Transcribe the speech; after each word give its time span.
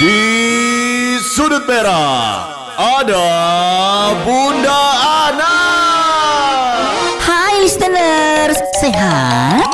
Di 0.00 0.16
sudut 1.20 1.68
merah 1.68 2.48
ada 2.72 3.26
Bunda 4.24 4.80
Ana. 5.28 5.56
Hai 7.20 7.60
listeners, 7.60 8.56
sehat? 8.80 9.68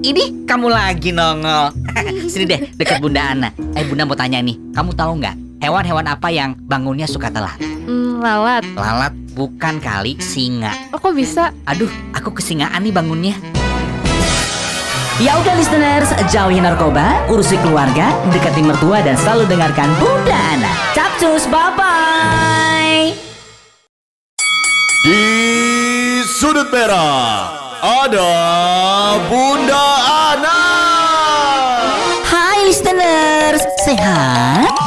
Ini 0.00 0.48
kamu 0.48 0.72
lagi 0.72 1.12
nongol. 1.12 1.76
Sini 2.32 2.48
deh, 2.48 2.72
dekat 2.72 3.04
Bunda 3.04 3.36
Ana. 3.36 3.52
Eh 3.76 3.84
Bunda 3.84 4.08
mau 4.08 4.16
tanya 4.16 4.40
nih, 4.40 4.56
kamu 4.72 4.96
tahu 4.96 5.20
nggak 5.20 5.60
hewan-hewan 5.60 6.08
apa 6.08 6.32
yang 6.32 6.56
bangunnya 6.64 7.04
suka 7.04 7.28
telat? 7.28 7.60
Hmm, 7.60 8.24
lalat. 8.24 8.64
Lalat 8.80 9.12
bukan 9.36 9.76
kali 9.76 10.16
singa. 10.24 10.72
Oh, 10.96 10.96
kok 10.96 11.12
bisa? 11.12 11.52
Aduh, 11.68 11.92
aku 12.16 12.32
kesingaan 12.32 12.80
nih 12.80 12.96
bangunnya. 12.96 13.36
Ya 15.16 15.32
udah 15.40 15.56
listeners, 15.56 16.12
jauhi 16.28 16.60
narkoba, 16.60 17.24
urusi 17.32 17.56
keluarga, 17.64 18.12
dekati 18.36 18.60
mertua 18.60 19.00
dan 19.00 19.16
selalu 19.16 19.48
dengarkan 19.48 19.88
Bunda 19.96 20.36
Ana. 20.36 20.68
Capcus, 20.92 21.48
bye-bye. 21.48 23.16
Di 25.08 25.24
sudut 26.36 26.68
merah 26.68 27.48
ada 27.80 28.32
Bunda 29.32 29.86
Ana. 30.36 30.60
Hai 32.20 32.68
listeners, 32.68 33.64
sehat? 33.88 34.85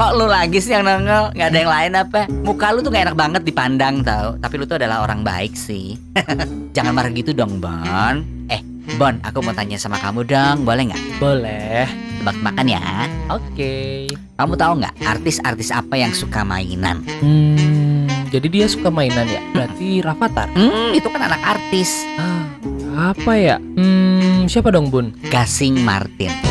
Kok 0.00 0.16
lu 0.16 0.32
lagi 0.32 0.64
sih 0.64 0.72
yang 0.72 0.88
nongol? 0.88 1.28
Nggak 1.36 1.48
ada 1.52 1.58
yang 1.60 1.72
lain 1.76 1.92
apa? 1.92 2.20
Muka 2.40 2.72
lu 2.72 2.80
tuh 2.80 2.88
gak 2.88 3.12
enak 3.12 3.16
banget 3.20 3.42
dipandang 3.44 4.00
tau 4.00 4.32
Tapi 4.40 4.54
lu 4.56 4.64
tuh 4.64 4.80
adalah 4.80 5.04
orang 5.04 5.20
baik 5.20 5.52
sih 5.52 5.92
Jangan 6.76 6.96
marah 6.96 7.12
gitu 7.12 7.36
dong 7.36 7.60
Bon 7.60 8.24
Eh 8.48 8.64
Bon, 8.96 9.20
aku 9.20 9.44
mau 9.44 9.52
tanya 9.52 9.76
sama 9.76 10.00
kamu 10.00 10.24
dong 10.24 10.64
Boleh 10.64 10.88
nggak? 10.88 11.02
Boleh. 11.20 11.84
Tebak 12.16 12.32
makan 12.40 12.66
ya 12.72 12.80
Oke. 13.28 14.08
Kamu 14.40 14.56
tahu 14.56 14.80
nggak 14.80 14.96
artis-artis 15.04 15.68
apa 15.68 16.00
yang 16.00 16.16
suka 16.16 16.48
mainan? 16.48 17.04
Hmm, 17.20 18.08
jadi 18.32 18.48
dia 18.48 18.66
suka 18.72 18.88
mainan 18.88 19.28
ya? 19.28 19.44
Berarti 19.52 20.00
Rafathar. 20.00 20.48
Hmm, 20.56 20.96
itu 20.96 21.12
kan 21.12 21.28
anak 21.28 21.44
artis 21.44 22.08
Ah, 22.16 22.48
apa 23.12 23.36
ya? 23.36 23.56
Hmm, 23.60 24.48
siapa 24.48 24.72
dong, 24.72 24.88
Bun? 24.88 25.12
Gasing 25.28 25.84
Martin 25.84 26.49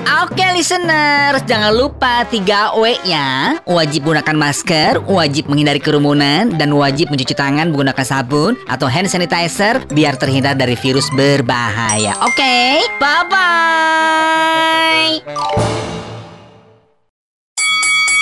Oke 0.00 0.44
listeners, 0.56 1.44
jangan 1.44 1.76
lupa 1.76 2.24
3W 2.28 3.04
ya 3.04 3.60
Wajib 3.68 4.08
gunakan 4.08 4.36
masker, 4.36 5.00
wajib 5.04 5.52
menghindari 5.52 5.80
kerumunan 5.82 6.48
Dan 6.56 6.72
wajib 6.72 7.12
mencuci 7.12 7.36
tangan 7.36 7.68
menggunakan 7.68 8.04
sabun 8.06 8.56
atau 8.64 8.88
hand 8.88 9.12
sanitizer 9.12 9.84
Biar 9.92 10.16
terhindar 10.16 10.56
dari 10.56 10.76
virus 10.76 11.12
berbahaya 11.12 12.16
Oke, 12.24 12.80
bye-bye 12.96 14.20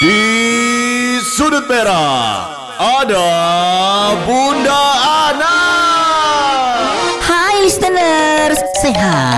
Di 0.03 0.19
sudut 1.23 1.67
merah 1.71 2.59
ada 2.79 3.27
Bunda 4.23 4.83
Ana. 5.35 5.59
Hai 7.27 7.67
listeners, 7.67 8.63
sehat? 8.79 9.38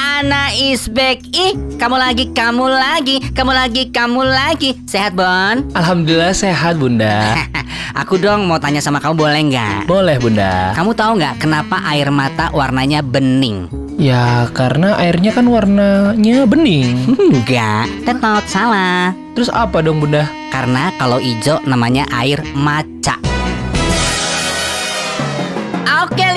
Ana 0.00 0.48
is 0.56 0.88
back 0.88 1.20
Ih, 1.28 1.52
kamu 1.76 2.00
lagi, 2.00 2.32
kamu 2.32 2.72
lagi, 2.72 3.20
kamu 3.36 3.52
lagi, 3.52 3.82
kamu 3.92 4.24
lagi 4.24 4.72
Sehat 4.88 5.12
Bon? 5.12 5.60
Alhamdulillah 5.76 6.32
sehat, 6.32 6.80
Bunda. 6.80 7.36
Aku 8.00 8.16
dong 8.16 8.48
mau 8.48 8.56
tanya 8.56 8.80
sama 8.80 8.96
kamu 8.96 9.12
boleh 9.20 9.40
nggak? 9.52 9.84
Boleh, 9.84 10.16
Bunda. 10.16 10.72
Kamu 10.72 10.96
tahu 10.96 11.20
nggak 11.20 11.44
kenapa 11.44 11.84
air 11.92 12.08
mata 12.08 12.48
warnanya 12.48 13.04
bening? 13.04 13.68
Ya, 14.00 14.48
karena 14.56 14.96
airnya 14.96 15.36
kan 15.36 15.44
warnanya 15.44 16.48
bening. 16.48 16.96
Enggak, 17.36 17.84
tetot 18.08 18.48
salah. 18.48 19.12
Terus 19.36 19.52
apa 19.52 19.84
dong, 19.84 20.00
Bunda? 20.00 20.24
Karena 20.48 20.96
kalau 20.96 21.20
hijau 21.20 21.60
namanya 21.68 22.08
air 22.16 22.40
maca. 22.56 23.20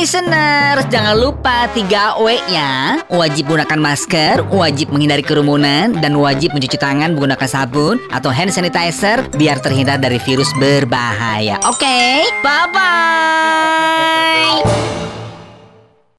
Listeners, 0.04 0.84
jangan 0.92 1.16
lupa 1.16 1.72
3W 1.72 2.28
ya 2.52 3.00
Wajib 3.08 3.56
gunakan 3.56 3.80
masker, 3.80 4.44
wajib 4.52 4.92
menghindari 4.92 5.24
kerumunan 5.24 5.96
Dan 5.96 6.20
wajib 6.20 6.52
mencuci 6.52 6.76
tangan 6.76 7.16
menggunakan 7.16 7.48
sabun 7.48 8.04
atau 8.12 8.28
hand 8.28 8.52
sanitizer 8.52 9.24
Biar 9.32 9.64
terhindar 9.64 10.04
dari 10.04 10.20
virus 10.20 10.52
berbahaya. 10.60 11.56
Oke, 11.64 12.28
bye-bye 12.44 13.64